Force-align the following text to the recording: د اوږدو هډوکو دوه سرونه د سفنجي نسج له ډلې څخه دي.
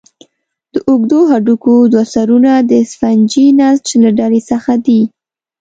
د 0.73 0.75
اوږدو 0.89 1.19
هډوکو 1.31 1.73
دوه 1.93 2.05
سرونه 2.13 2.51
د 2.69 2.71
سفنجي 2.91 3.45
نسج 3.59 3.87
له 4.03 4.09
ډلې 4.19 4.41
څخه 4.51 4.73
دي. 4.85 5.01